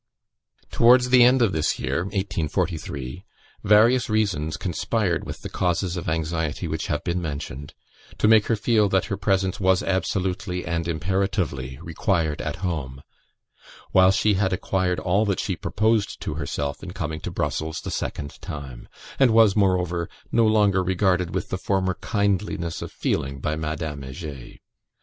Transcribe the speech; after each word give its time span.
"C. 0.01 0.03
B." 0.71 0.75
Towards 0.77 1.09
the 1.09 1.23
end 1.23 1.43
of 1.43 1.51
this 1.51 1.77
year 1.77 2.05
(1843) 2.05 3.23
various 3.63 4.09
reasons 4.09 4.57
conspired 4.57 5.25
with 5.27 5.43
the 5.43 5.47
causes 5.47 5.95
of 5.95 6.09
anxiety 6.09 6.67
which 6.67 6.87
have 6.87 7.03
been 7.03 7.21
mentioned, 7.21 7.75
to 8.17 8.27
make 8.27 8.47
her 8.47 8.55
feel 8.55 8.89
that 8.89 9.05
her 9.13 9.15
presence 9.17 9.59
was 9.59 9.83
absolutely 9.83 10.65
and 10.65 10.87
imperatively 10.87 11.77
required 11.83 12.41
at 12.41 12.55
home, 12.65 13.03
while 13.91 14.09
she 14.09 14.33
had 14.33 14.51
acquired 14.51 14.99
all 14.99 15.23
that 15.23 15.39
she 15.39 15.55
proposed 15.55 16.19
to 16.21 16.33
herself 16.33 16.81
in 16.81 16.93
coming 16.93 17.19
to 17.19 17.29
Brussels 17.29 17.79
the 17.79 17.91
second 17.91 18.41
time; 18.41 18.87
and 19.19 19.29
was, 19.29 19.55
moreover, 19.55 20.09
no 20.31 20.47
longer 20.47 20.83
regarded 20.83 21.35
with 21.35 21.49
the 21.49 21.59
former 21.59 21.93
kindliness 21.93 22.81
of 22.81 22.91
feeling 22.91 23.39
by 23.39 23.55
Madame 23.55 24.01
Heger. 24.01 24.53